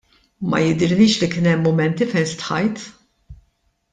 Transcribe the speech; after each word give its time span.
Ma 0.49 0.57
jidhirlix 0.65 1.13
li 1.21 1.27
kien 1.33 1.49
hemm 1.51 1.63
mumenti 1.65 2.05
fejn 2.11 2.27
stħajt. 2.31 2.77